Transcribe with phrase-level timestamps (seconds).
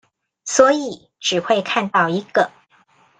[0.45, 2.49] 所以只會看到一個